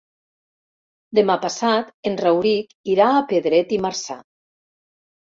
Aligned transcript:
Demà 1.17 1.33
passat 1.43 1.91
en 2.11 2.17
Rauric 2.21 2.73
irà 2.93 3.09
a 3.17 3.19
Pedret 3.33 3.75
i 3.77 3.79
Marzà. 3.85 4.17